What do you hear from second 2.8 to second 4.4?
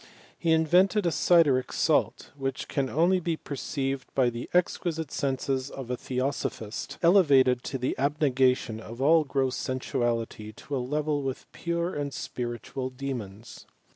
only be perceived by